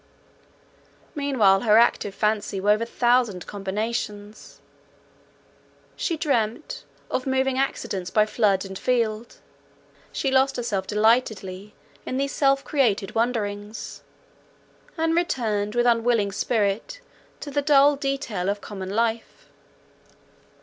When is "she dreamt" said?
5.95-6.85